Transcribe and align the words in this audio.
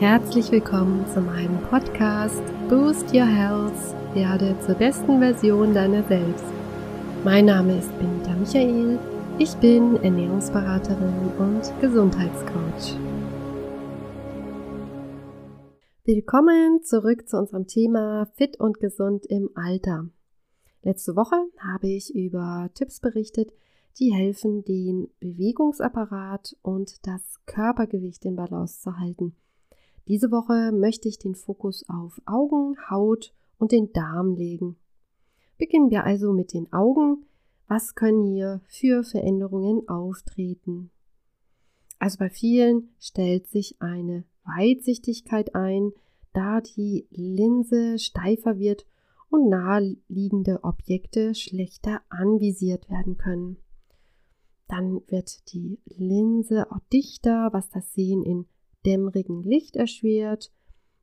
Herzlich 0.00 0.50
willkommen 0.50 1.06
zu 1.12 1.20
meinem 1.20 1.60
Podcast 1.68 2.42
Boost 2.70 3.12
Your 3.12 3.26
Health, 3.26 3.76
werde 4.14 4.58
zur 4.60 4.74
besten 4.76 5.18
Version 5.18 5.74
deiner 5.74 6.02
selbst. 6.04 6.46
Mein 7.22 7.44
Name 7.44 7.78
ist 7.78 7.92
Benita 7.98 8.34
Michael, 8.34 8.98
ich 9.38 9.54
bin 9.56 9.96
Ernährungsberaterin 9.96 11.32
und 11.38 11.80
Gesundheitscoach. 11.82 12.96
Willkommen 16.04 16.82
zurück 16.82 17.28
zu 17.28 17.36
unserem 17.36 17.66
Thema 17.66 18.24
Fit 18.36 18.58
und 18.58 18.80
gesund 18.80 19.26
im 19.26 19.50
Alter. 19.54 20.08
Letzte 20.80 21.14
Woche 21.14 21.36
habe 21.58 21.88
ich 21.88 22.14
über 22.14 22.70
Tipps 22.72 23.00
berichtet, 23.00 23.52
die 23.98 24.14
helfen, 24.14 24.64
den 24.64 25.08
Bewegungsapparat 25.20 26.56
und 26.62 27.06
das 27.06 27.38
Körpergewicht 27.44 28.24
in 28.24 28.36
Balance 28.36 28.80
zu 28.80 28.96
halten– 28.96 29.36
diese 30.10 30.32
Woche 30.32 30.72
möchte 30.72 31.06
ich 31.06 31.20
den 31.20 31.36
Fokus 31.36 31.88
auf 31.88 32.20
Augen, 32.26 32.74
Haut 32.90 33.32
und 33.58 33.70
den 33.70 33.92
Darm 33.92 34.34
legen. 34.34 34.76
Beginnen 35.56 35.88
wir 35.88 36.02
also 36.02 36.32
mit 36.32 36.52
den 36.52 36.72
Augen. 36.72 37.26
Was 37.68 37.94
können 37.94 38.24
hier 38.24 38.60
für 38.66 39.04
Veränderungen 39.04 39.88
auftreten? 39.88 40.90
Also 42.00 42.18
bei 42.18 42.28
vielen 42.28 42.88
stellt 42.98 43.46
sich 43.46 43.80
eine 43.80 44.24
Weitsichtigkeit 44.42 45.54
ein, 45.54 45.92
da 46.32 46.60
die 46.60 47.06
Linse 47.10 48.00
steifer 48.00 48.58
wird 48.58 48.86
und 49.28 49.48
naheliegende 49.48 50.64
Objekte 50.64 51.36
schlechter 51.36 52.00
anvisiert 52.08 52.90
werden 52.90 53.16
können. 53.16 53.58
Dann 54.66 55.02
wird 55.06 55.52
die 55.52 55.78
Linse 55.84 56.68
auch 56.72 56.80
dichter, 56.92 57.50
was 57.52 57.68
das 57.68 57.94
Sehen 57.94 58.24
in 58.24 58.46
dämmerigen 58.86 59.42
Licht 59.42 59.76
erschwert, 59.76 60.52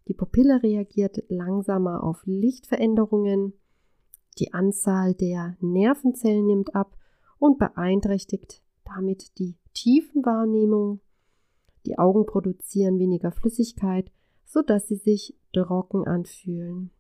die 0.08 0.14
Pupille 0.14 0.64
reagiert 0.64 1.24
langsamer 1.28 2.04
auf 2.04 2.22
Lichtveränderungen, 2.26 3.54
die 4.40 4.54
Anzahl 4.54 5.14
der 5.14 5.58
Nervenzellen 5.60 6.46
nimmt 6.46 6.76
ab 6.76 6.96
und 7.40 7.58
beeinträchtigt 7.58 8.62
damit 8.88 9.38
die 9.38 9.56
Tiefenwahrnehmung. 9.74 11.02
Die 11.86 11.98
Augen 11.98 12.26
produzieren 12.26 13.00
weniger 13.00 13.32
Flüssigkeit, 13.32 14.12
sodass 14.46 14.88
sie 14.88 14.96
sich 14.96 15.36
trocken 15.54 16.06
anfühlen. 16.06 16.92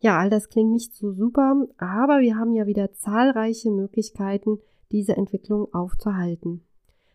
Ja, 0.00 0.18
all 0.18 0.30
das 0.30 0.48
klingt 0.48 0.72
nicht 0.72 0.94
so 0.94 1.12
super, 1.12 1.66
aber 1.76 2.20
wir 2.20 2.36
haben 2.36 2.54
ja 2.54 2.66
wieder 2.66 2.92
zahlreiche 2.92 3.70
Möglichkeiten, 3.70 4.58
diese 4.90 5.16
Entwicklung 5.16 5.72
aufzuhalten. 5.72 6.64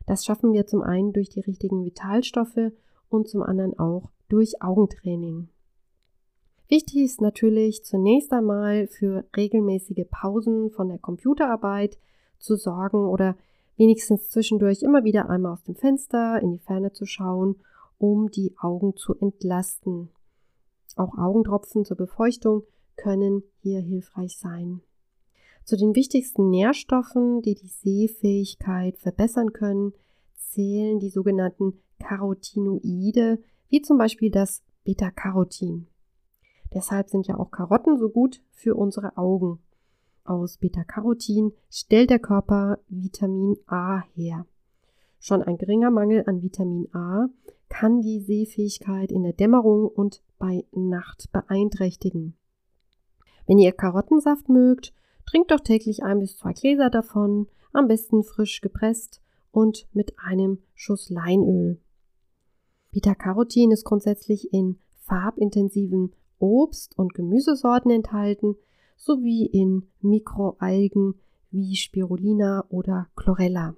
Das 0.07 0.25
schaffen 0.25 0.53
wir 0.53 0.65
zum 0.65 0.81
einen 0.81 1.13
durch 1.13 1.29
die 1.29 1.41
richtigen 1.41 1.85
Vitalstoffe 1.85 2.71
und 3.09 3.27
zum 3.27 3.43
anderen 3.43 3.77
auch 3.77 4.09
durch 4.29 4.61
Augentraining. 4.63 5.49
Wichtig 6.69 7.03
ist 7.03 7.21
natürlich 7.21 7.83
zunächst 7.85 8.33
einmal 8.33 8.87
für 8.87 9.25
regelmäßige 9.35 10.05
Pausen 10.09 10.71
von 10.71 10.89
der 10.89 10.97
Computerarbeit 10.97 11.99
zu 12.39 12.55
sorgen 12.55 13.05
oder 13.05 13.37
wenigstens 13.77 14.29
zwischendurch 14.29 14.81
immer 14.81 15.03
wieder 15.03 15.29
einmal 15.29 15.53
aus 15.53 15.63
dem 15.63 15.75
Fenster 15.75 16.41
in 16.41 16.51
die 16.51 16.59
Ferne 16.59 16.91
zu 16.93 17.05
schauen, 17.05 17.57
um 17.97 18.31
die 18.31 18.55
Augen 18.59 18.95
zu 18.95 19.15
entlasten. 19.15 20.09
Auch 20.95 21.17
Augentropfen 21.17 21.85
zur 21.85 21.97
Befeuchtung 21.97 22.63
können 22.95 23.43
hier 23.61 23.79
hilfreich 23.79 24.37
sein. 24.37 24.81
Zu 25.67 25.75
den 25.75 25.95
wichtigsten 25.95 26.49
Nährstoffen, 26.49 27.41
die 27.41 27.53
die 27.53 27.67
Sehfähigkeit 27.67 28.97
verbessern 28.99 29.51
können, 29.51 29.91
zählen 30.33 30.97
die 30.97 31.09
sogenannten 31.09 31.73
Carotinoide, 31.99 33.43
wie 33.67 33.81
zum 33.81 33.97
Beispiel 33.97 34.31
das 34.31 34.63
Beta-Carotin. 34.85 35.87
Deshalb 36.73 37.09
sind 37.09 37.27
ja 37.27 37.37
auch 37.37 37.51
Karotten 37.51 37.97
so 37.97 38.07
gut 38.07 38.41
für 38.49 38.75
unsere 38.75 39.17
Augen. 39.17 39.59
Aus 40.23 40.55
Beta-Carotin 40.55 41.51
stellt 41.69 42.11
der 42.11 42.19
Körper 42.19 42.79
Vitamin 42.87 43.57
A 43.65 44.03
her. 44.15 44.45
Schon 45.19 45.43
ein 45.43 45.57
geringer 45.57 45.91
Mangel 45.91 46.23
an 46.27 46.41
Vitamin 46.41 46.87
A 46.93 47.27
kann 47.67 48.01
die 48.01 48.21
Sehfähigkeit 48.21 49.11
in 49.11 49.23
der 49.23 49.33
Dämmerung 49.33 49.89
und 49.89 50.23
bei 50.39 50.63
Nacht 50.71 51.29
beeinträchtigen. 51.33 52.37
Wenn 53.47 53.57
ihr 53.59 53.73
Karottensaft 53.73 54.47
mögt, 54.47 54.93
Trinkt 55.27 55.51
doch 55.51 55.59
täglich 55.59 56.03
ein 56.03 56.19
bis 56.19 56.37
zwei 56.37 56.53
Gläser 56.53 56.89
davon, 56.89 57.47
am 57.73 57.87
besten 57.87 58.23
frisch 58.23 58.61
gepresst 58.61 59.21
und 59.51 59.87
mit 59.93 60.13
einem 60.17 60.59
Schuss 60.73 61.09
Leinöl. 61.09 61.79
Beta-Carotin 62.91 63.71
ist 63.71 63.83
grundsätzlich 63.83 64.53
in 64.53 64.79
farbintensiven 64.95 66.13
Obst- 66.39 66.97
und 66.97 67.13
Gemüsesorten 67.13 67.91
enthalten, 67.91 68.55
sowie 68.95 69.45
in 69.45 69.87
Mikroalgen 70.01 71.15
wie 71.51 71.75
Spirulina 71.75 72.65
oder 72.69 73.07
Chlorella. 73.15 73.75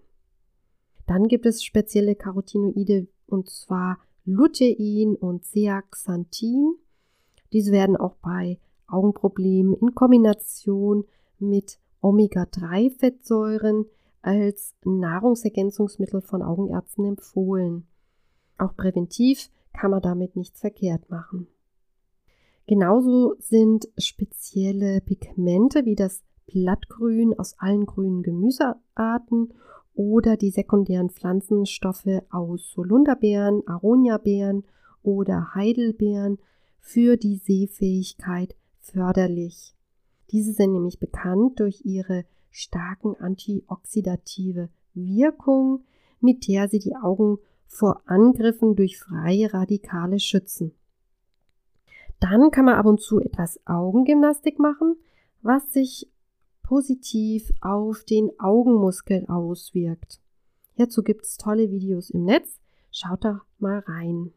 Dann 1.08 1.28
gibt 1.28 1.46
es 1.46 1.64
spezielle 1.64 2.16
Carotinoide 2.16 3.08
und 3.26 3.50
zwar 3.50 3.98
Lutein 4.26 5.16
und 5.16 5.46
Zeaxanthin. 5.46 6.76
Diese 7.52 7.72
werden 7.72 7.98
auch 7.98 8.16
bei 8.18 8.60
Augenproblemen 8.88 9.74
in 9.74 9.96
Kombination 9.96 11.06
mit 11.40 11.80
Omega-3-Fettsäuren 12.02 13.86
als 14.22 14.76
Nahrungsergänzungsmittel 14.84 16.22
von 16.22 16.42
Augenärzten 16.42 17.06
empfohlen. 17.06 17.88
Auch 18.58 18.76
präventiv 18.76 19.50
kann 19.74 19.92
man 19.92 20.02
damit 20.02 20.36
nichts 20.36 20.60
verkehrt 20.60 21.10
machen. 21.10 21.48
Genauso 22.68 23.36
sind 23.40 23.88
spezielle 23.98 25.02
Pigmente 25.02 25.86
wie 25.86 25.96
das 25.96 26.24
Blattgrün 26.46 27.38
aus 27.38 27.56
allen 27.58 27.86
grünen 27.86 28.22
Gemüsearten 28.24 29.54
oder 29.96 30.38
die 30.38 30.52
sekundären 30.52 31.10
Pflanzenstoffe 31.10 32.22
aus 32.30 32.74
Holunderbeeren, 32.78 33.68
Aroniabeeren 33.68 34.66
oder 35.02 35.54
Heidelbeeren 35.56 36.38
für 36.80 37.18
die 37.18 37.38
Sehfähigkeit 37.38 38.56
förderlich. 38.80 39.76
Diese 40.32 40.54
sind 40.54 40.74
nämlich 40.74 41.00
bekannt 41.00 41.60
durch 41.60 41.86
ihre 41.86 42.26
starken 42.52 43.16
antioxidative 43.16 44.70
Wirkung, 44.94 45.84
mit 46.20 46.48
der 46.48 46.68
sie 46.70 46.80
die 46.80 46.96
Augen 46.96 47.38
vor 47.68 48.02
Angriffen 48.06 48.76
durch 48.76 49.00
freie 49.00 49.54
Radikale 49.54 50.20
schützen. 50.20 50.74
Dann 52.20 52.52
kann 52.52 52.66
man 52.66 52.76
ab 52.76 52.86
und 52.86 53.00
zu 53.00 53.20
etwas 53.20 53.60
Augengymnastik 53.66 54.60
machen, 54.60 54.96
was 55.42 55.72
sich 55.72 56.10
positiv 56.64 57.52
auf 57.62 58.04
den 58.04 58.32
Augenmuskel 58.40 59.26
auswirkt. 59.28 60.20
Hierzu 60.74 61.04
gibt 61.04 61.26
es 61.26 61.38
tolle 61.38 61.72
Videos 61.72 62.10
im 62.10 62.26
Netz. 62.26 62.60
Schaut 62.92 63.24
da 63.24 63.42
mal 63.58 63.80
rein. 63.80 64.34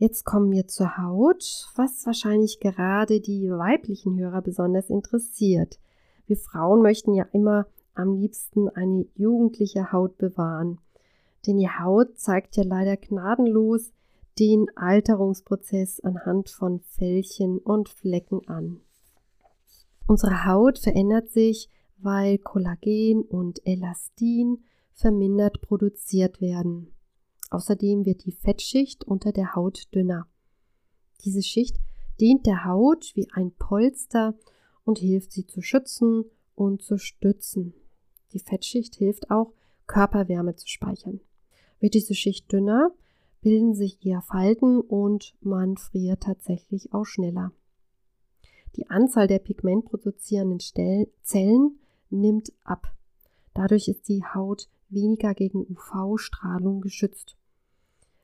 Jetzt 0.00 0.24
kommen 0.24 0.50
wir 0.50 0.66
zur 0.66 0.96
Haut, 0.96 1.68
was 1.76 2.06
wahrscheinlich 2.06 2.58
gerade 2.58 3.20
die 3.20 3.50
weiblichen 3.50 4.18
Hörer 4.18 4.40
besonders 4.40 4.88
interessiert. 4.88 5.78
Wir 6.26 6.38
Frauen 6.38 6.80
möchten 6.80 7.12
ja 7.12 7.26
immer 7.34 7.66
am 7.92 8.14
liebsten 8.14 8.70
eine 8.70 9.04
jugendliche 9.14 9.92
Haut 9.92 10.16
bewahren. 10.16 10.78
Denn 11.46 11.58
die 11.58 11.68
Haut 11.68 12.18
zeigt 12.18 12.56
ja 12.56 12.62
leider 12.64 12.96
gnadenlos 12.96 13.92
den 14.38 14.74
Alterungsprozess 14.74 16.00
anhand 16.00 16.48
von 16.48 16.80
Fältchen 16.80 17.58
und 17.58 17.90
Flecken 17.90 18.48
an. 18.48 18.80
Unsere 20.06 20.46
Haut 20.46 20.78
verändert 20.78 21.28
sich, 21.28 21.68
weil 21.98 22.38
Kollagen 22.38 23.20
und 23.20 23.60
Elastin 23.66 24.64
vermindert 24.94 25.60
produziert 25.60 26.40
werden. 26.40 26.90
Außerdem 27.50 28.06
wird 28.06 28.24
die 28.24 28.32
Fettschicht 28.32 29.04
unter 29.04 29.32
der 29.32 29.54
Haut 29.54 29.88
dünner. 29.94 30.26
Diese 31.24 31.42
Schicht 31.42 31.76
dient 32.20 32.46
der 32.46 32.64
Haut 32.64 33.12
wie 33.14 33.28
ein 33.32 33.52
Polster 33.52 34.34
und 34.84 34.98
hilft 34.98 35.32
sie 35.32 35.46
zu 35.46 35.60
schützen 35.60 36.24
und 36.54 36.82
zu 36.82 36.96
stützen. 36.96 37.74
Die 38.32 38.38
Fettschicht 38.38 38.94
hilft 38.96 39.30
auch, 39.30 39.52
Körperwärme 39.86 40.54
zu 40.54 40.68
speichern. 40.68 41.20
Wird 41.80 41.94
diese 41.94 42.14
Schicht 42.14 42.52
dünner, 42.52 42.92
bilden 43.40 43.74
sich 43.74 44.04
eher 44.04 44.22
Falten 44.22 44.80
und 44.80 45.34
man 45.40 45.76
friert 45.76 46.22
tatsächlich 46.22 46.92
auch 46.92 47.06
schneller. 47.06 47.52
Die 48.76 48.88
Anzahl 48.88 49.26
der 49.26 49.40
pigmentproduzierenden 49.40 50.60
Zellen 51.22 51.80
nimmt 52.10 52.52
ab. 52.62 52.94
Dadurch 53.54 53.88
ist 53.88 54.08
die 54.08 54.22
Haut 54.24 54.68
weniger 54.88 55.34
gegen 55.34 55.66
UV-Strahlung 55.68 56.80
geschützt. 56.80 57.36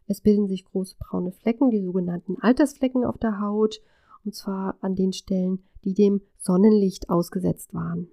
Es 0.06 0.20
bilden 0.20 0.47
sich 0.47 0.64
große 0.64 0.97
braune 0.99 1.32
Flecken, 1.32 1.70
die 1.70 1.82
sogenannten 1.82 2.37
Altersflecken 2.41 3.05
auf 3.05 3.19
der 3.19 3.41
Haut, 3.41 3.81
und 4.25 4.35
zwar 4.35 4.76
an 4.81 4.94
den 4.94 5.12
Stellen, 5.12 5.64
die 5.85 5.94
dem 5.94 6.20
Sonnenlicht 6.38 7.11
ausgesetzt 7.11 7.75
waren. 7.75 8.08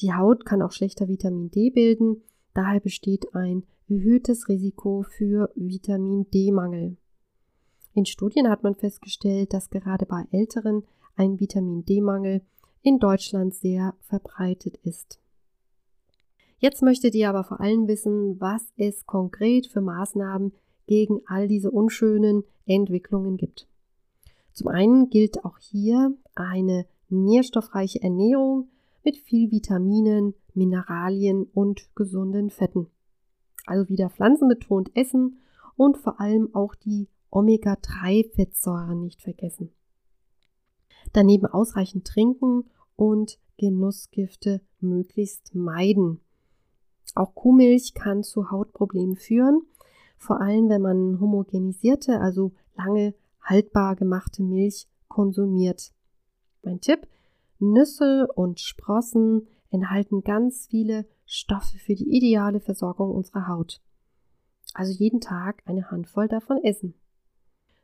Die 0.00 0.12
Haut 0.12 0.44
kann 0.44 0.62
auch 0.62 0.72
schlechter 0.72 1.08
Vitamin 1.08 1.50
D 1.50 1.70
bilden, 1.70 2.22
daher 2.54 2.80
besteht 2.80 3.34
ein 3.34 3.64
erhöhtes 3.88 4.48
Risiko 4.48 5.02
für 5.02 5.50
Vitamin 5.54 6.30
D-Mangel. 6.30 6.96
In 7.94 8.04
Studien 8.04 8.48
hat 8.50 8.62
man 8.62 8.74
festgestellt, 8.74 9.54
dass 9.54 9.70
gerade 9.70 10.04
bei 10.04 10.24
Älteren 10.30 10.84
ein 11.14 11.40
Vitamin 11.40 11.84
D-Mangel 11.84 12.42
in 12.82 12.98
Deutschland 12.98 13.54
sehr 13.54 13.94
verbreitet 14.00 14.76
ist. 14.82 15.18
Jetzt 16.58 16.82
möchtet 16.82 17.14
ihr 17.14 17.28
aber 17.28 17.44
vor 17.44 17.60
allem 17.60 17.88
wissen, 17.88 18.40
was 18.40 18.62
es 18.76 19.06
konkret 19.06 19.66
für 19.66 19.80
Maßnahmen 19.80 20.52
gegen 20.86 21.20
all 21.26 21.48
diese 21.48 21.70
unschönen 21.70 22.44
Entwicklungen 22.66 23.36
gibt. 23.36 23.68
Zum 24.52 24.68
einen 24.68 25.10
gilt 25.10 25.44
auch 25.44 25.58
hier 25.58 26.16
eine 26.34 26.86
nährstoffreiche 27.08 28.02
Ernährung 28.02 28.68
mit 29.04 29.16
viel 29.16 29.50
Vitaminen, 29.50 30.34
Mineralien 30.54 31.44
und 31.52 31.94
gesunden 31.94 32.50
Fetten. 32.50 32.88
Also 33.66 33.88
wieder 33.88 34.10
pflanzenbetont 34.10 34.90
essen 34.96 35.38
und 35.76 35.98
vor 35.98 36.20
allem 36.20 36.54
auch 36.54 36.74
die 36.74 37.08
Omega-3-Fettsäuren 37.30 39.02
nicht 39.02 39.22
vergessen. 39.22 39.70
Daneben 41.12 41.46
ausreichend 41.46 42.06
trinken 42.06 42.64
und 42.96 43.38
Genussgifte 43.58 44.60
möglichst 44.80 45.54
meiden. 45.54 46.20
Auch 47.14 47.34
Kuhmilch 47.34 47.94
kann 47.94 48.22
zu 48.22 48.50
Hautproblemen 48.50 49.16
führen, 49.16 49.62
vor 50.16 50.40
allem 50.40 50.68
wenn 50.68 50.82
man 50.82 51.20
homogenisierte, 51.20 52.20
also 52.20 52.52
lange 52.76 53.14
haltbar 53.40 53.96
gemachte 53.96 54.42
Milch 54.42 54.88
konsumiert. 55.08 55.92
Mein 56.62 56.80
Tipp, 56.80 57.06
Nüsse 57.58 58.26
und 58.34 58.60
Sprossen 58.60 59.46
enthalten 59.70 60.22
ganz 60.22 60.66
viele 60.68 61.06
Stoffe 61.24 61.78
für 61.78 61.94
die 61.94 62.16
ideale 62.16 62.60
Versorgung 62.60 63.10
unserer 63.10 63.48
Haut. 63.48 63.80
Also 64.74 64.92
jeden 64.92 65.20
Tag 65.20 65.62
eine 65.64 65.90
Handvoll 65.90 66.28
davon 66.28 66.62
essen. 66.62 66.94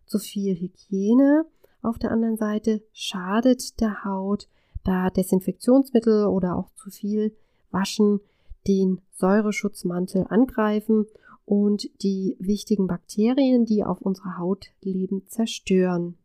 Zu 0.07 0.19
viel 0.19 0.55
Hygiene 0.55 1.47
auf 1.81 1.99
der 1.99 2.11
anderen 2.11 2.37
Seite 2.37 2.83
schadet 2.93 3.81
der 3.81 4.05
Haut, 4.05 4.49
da 4.85 5.11
Desinfektionsmittel 5.11 6.27
oder 6.27 6.57
auch 6.57 6.71
zu 6.75 6.91
viel 6.91 7.37
Waschen 7.71 8.21
den 8.67 9.01
Säureschutzmantel 9.13 10.27
angreifen 10.29 11.07
und 11.45 11.89
die 12.03 12.37
wichtigen 12.39 12.87
Bakterien, 12.87 13.65
die 13.65 13.85
auf 13.85 14.01
unserer 14.01 14.39
Haut 14.39 14.67
leben, 14.81 15.27
zerstören. 15.27 16.17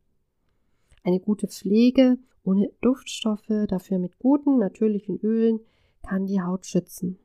Eine 1.04 1.20
gute 1.20 1.48
Pflege 1.48 2.18
ohne 2.48 2.72
Duftstoffe, 2.80 3.68
dafür 3.68 4.00
mit 4.00 4.18
guten 4.20 4.58
natürlichen 4.58 5.20
Ölen, 5.20 5.60
kann 6.02 6.28
die 6.28 6.42
Haut 6.42 6.66
schützen. 6.66 7.20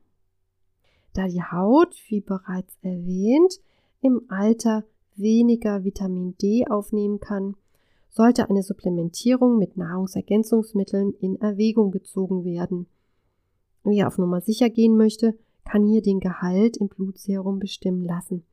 Da 1.13 1.27
die 1.27 1.41
Haut, 1.41 1.95
wie 2.09 2.19
bereits 2.19 2.77
erwähnt, 2.81 3.61
im 4.01 4.23
Alter 4.27 4.83
weniger 5.15 5.85
Vitamin 5.85 6.35
D 6.41 6.67
aufnehmen 6.67 7.21
kann, 7.21 7.55
sollte 8.09 8.49
eine 8.49 8.63
Supplementierung 8.63 9.57
mit 9.57 9.77
Nahrungsergänzungsmitteln 9.77 11.13
in 11.21 11.39
Erwägung 11.39 11.91
gezogen 11.91 12.43
werden. 12.43 12.87
Wer 13.83 14.07
auf 14.07 14.17
Nummer 14.17 14.41
sicher 14.41 14.69
gehen 14.69 14.97
möchte, 14.97 15.37
kann 15.65 15.85
hier 15.85 16.01
den 16.01 16.19
Gehalt 16.19 16.77
im 16.77 16.89
Blutserum 16.89 17.59
bestimmen 17.59 18.03
lassen. 18.03 18.43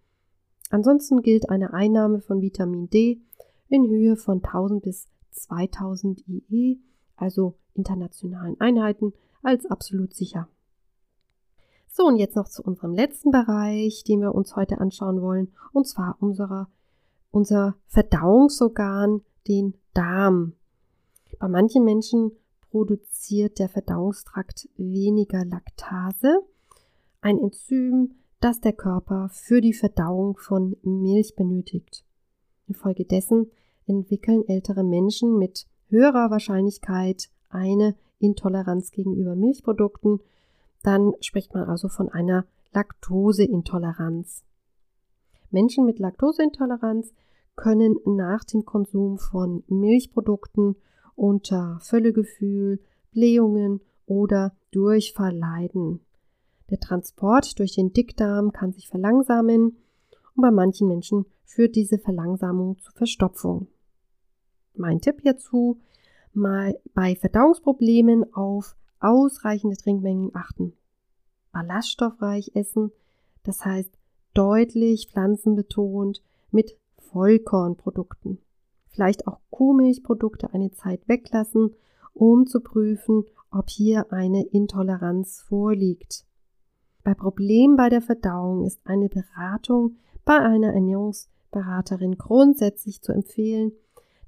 Ansonsten 0.70 1.22
gilt 1.22 1.50
eine 1.50 1.72
Einnahme 1.72 2.20
von 2.20 2.40
Vitamin 2.40 2.88
D 2.90 3.20
in 3.68 3.88
Höhe 3.88 4.16
von 4.16 4.42
1000 4.42 4.82
bis 4.82 5.08
2000 5.32 6.26
IE, 6.28 6.80
also 7.16 7.56
internationalen 7.74 8.60
Einheiten, 8.60 9.12
als 9.42 9.66
absolut 9.66 10.14
sicher. 10.14 10.48
So, 11.88 12.06
und 12.06 12.16
jetzt 12.16 12.36
noch 12.36 12.48
zu 12.48 12.62
unserem 12.62 12.94
letzten 12.94 13.32
Bereich, 13.32 14.04
den 14.04 14.20
wir 14.20 14.34
uns 14.34 14.54
heute 14.54 14.78
anschauen 14.78 15.20
wollen, 15.22 15.52
und 15.72 15.88
zwar 15.88 16.16
unserer, 16.20 16.68
unser 17.30 17.76
Verdauungsorgan, 17.86 19.22
den 19.48 19.74
Darm. 19.92 20.52
Bei 21.40 21.48
manchen 21.48 21.84
Menschen 21.84 22.32
produziert 22.70 23.58
der 23.58 23.68
Verdauungstrakt 23.68 24.68
weniger 24.76 25.44
Laktase, 25.44 26.44
ein 27.20 27.38
Enzym, 27.38 28.16
das 28.40 28.60
der 28.60 28.72
Körper 28.72 29.28
für 29.32 29.60
die 29.60 29.74
Verdauung 29.74 30.36
von 30.38 30.76
Milch 30.82 31.34
benötigt. 31.36 32.04
Infolgedessen 32.66 33.50
entwickeln 33.86 34.46
ältere 34.48 34.84
Menschen 34.84 35.38
mit 35.38 35.66
höherer 35.88 36.30
Wahrscheinlichkeit 36.30 37.28
eine 37.48 37.94
Intoleranz 38.18 38.90
gegenüber 38.92 39.34
Milchprodukten, 39.34 40.20
dann 40.82 41.12
spricht 41.20 41.52
man 41.54 41.64
also 41.64 41.88
von 41.88 42.08
einer 42.08 42.46
Laktoseintoleranz. 42.72 44.44
Menschen 45.50 45.84
mit 45.84 45.98
Laktoseintoleranz 45.98 47.12
können 47.56 47.96
nach 48.06 48.44
dem 48.44 48.64
Konsum 48.64 49.18
von 49.18 49.64
Milchprodukten 49.66 50.76
unter 51.16 51.78
Völlegefühl, 51.82 52.80
Blähungen 53.10 53.80
oder 54.06 54.54
Durchfall 54.70 55.36
leiden. 55.36 56.00
Der 56.70 56.78
Transport 56.78 57.58
durch 57.58 57.74
den 57.74 57.92
Dickdarm 57.92 58.52
kann 58.52 58.72
sich 58.72 58.88
verlangsamen 58.88 59.76
und 60.34 60.42
bei 60.42 60.50
manchen 60.50 60.86
Menschen 60.86 61.26
führt 61.44 61.74
diese 61.74 61.98
Verlangsamung 61.98 62.78
zu 62.78 62.92
Verstopfung. 62.92 63.66
Mein 64.74 65.00
Tipp 65.00 65.20
hierzu, 65.22 65.80
mal 66.32 66.78
bei 66.94 67.16
Verdauungsproblemen 67.16 68.32
auf 68.34 68.76
ausreichende 69.00 69.76
Trinkmengen 69.76 70.30
achten. 70.34 70.74
Ballaststoffreich 71.52 72.52
essen, 72.54 72.92
das 73.42 73.64
heißt 73.64 73.90
deutlich 74.32 75.08
pflanzenbetont 75.08 76.22
mit 76.52 76.76
Vollkornprodukten. 76.98 78.38
Vielleicht 78.90 79.26
auch 79.26 79.40
Kuhmilchprodukte 79.50 80.52
eine 80.52 80.70
Zeit 80.70 81.08
weglassen, 81.08 81.74
um 82.14 82.46
zu 82.46 82.60
prüfen, 82.60 83.24
ob 83.50 83.68
hier 83.70 84.12
eine 84.12 84.44
Intoleranz 84.44 85.40
vorliegt. 85.40 86.24
Bei 87.02 87.14
Problemen 87.14 87.76
bei 87.76 87.88
der 87.88 88.02
Verdauung 88.02 88.64
ist 88.64 88.80
eine 88.84 89.08
Beratung 89.08 89.96
bei 90.24 90.38
einer 90.38 90.74
Ernährungsberaterin 90.74 92.18
grundsätzlich 92.18 93.00
zu 93.00 93.12
empfehlen, 93.12 93.72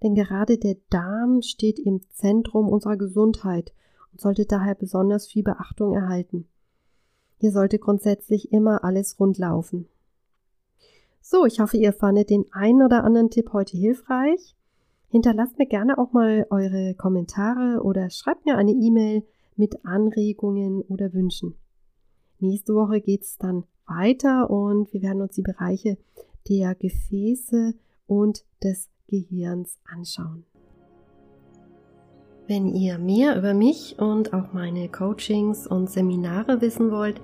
denn 0.02 0.14
gerade 0.14 0.58
der 0.58 0.76
Darm 0.88 1.42
steht 1.42 1.78
im 1.78 2.00
Zentrum 2.10 2.68
unserer 2.68 2.96
Gesundheit 2.96 3.72
und 4.10 4.20
sollte 4.20 4.46
daher 4.46 4.74
besonders 4.74 5.26
viel 5.26 5.42
Beachtung 5.42 5.94
erhalten. 5.94 6.46
Hier 7.38 7.52
sollte 7.52 7.78
grundsätzlich 7.78 8.52
immer 8.52 8.84
alles 8.84 9.20
rund 9.20 9.36
laufen. 9.36 9.86
So, 11.20 11.44
ich 11.44 11.60
hoffe, 11.60 11.76
ihr 11.76 11.92
fandet 11.92 12.30
den 12.30 12.46
einen 12.52 12.82
oder 12.82 13.04
anderen 13.04 13.30
Tipp 13.30 13.52
heute 13.52 13.76
hilfreich. 13.76 14.56
Hinterlasst 15.08 15.58
mir 15.58 15.66
gerne 15.66 15.98
auch 15.98 16.12
mal 16.12 16.46
eure 16.50 16.94
Kommentare 16.94 17.82
oder 17.82 18.10
schreibt 18.10 18.46
mir 18.46 18.56
eine 18.56 18.72
E-Mail 18.72 19.24
mit 19.56 19.84
Anregungen 19.84 20.80
oder 20.82 21.12
Wünschen. 21.12 21.54
Nächste 22.42 22.74
Woche 22.74 23.00
geht 23.00 23.22
es 23.22 23.38
dann 23.38 23.64
weiter 23.86 24.50
und 24.50 24.92
wir 24.92 25.00
werden 25.02 25.22
uns 25.22 25.36
die 25.36 25.42
Bereiche 25.42 25.96
der 26.48 26.74
Gefäße 26.74 27.74
und 28.06 28.44
des 28.62 28.90
Gehirns 29.06 29.78
anschauen. 29.84 30.44
Wenn 32.48 32.66
ihr 32.66 32.98
mehr 32.98 33.38
über 33.38 33.54
mich 33.54 34.00
und 34.00 34.34
auch 34.34 34.52
meine 34.52 34.88
Coachings 34.88 35.68
und 35.68 35.88
Seminare 35.88 36.60
wissen 36.60 36.90
wollt, 36.90 37.20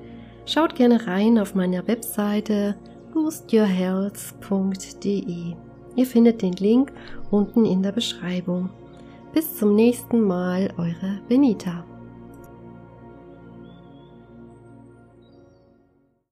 schaut 0.46 0.76
gerne 0.76 1.08
rein 1.08 1.40
auf 1.40 1.56
meiner 1.56 1.88
Webseite 1.88 2.76
boostyourhealth.de. 3.12 5.54
Ihr 5.96 6.06
findet 6.06 6.42
den 6.42 6.52
Link 6.52 6.92
unten 7.32 7.64
in 7.64 7.82
der 7.82 7.90
Beschreibung. 7.90 8.70
Bis 9.32 9.56
zum 9.56 9.74
nächsten 9.74 10.20
Mal, 10.20 10.72
eure 10.78 11.18
Benita. 11.28 11.84